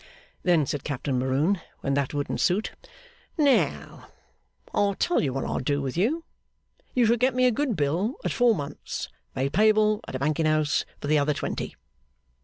[0.41, 2.71] Then said Captain Maroon, when that wouldn't suit,
[3.37, 4.07] 'Now,
[4.73, 6.23] I'll tell what I'll do with you.
[6.95, 10.47] You shall get me a good bill at four months, made payable at a banking
[10.47, 11.75] house, for the other twenty!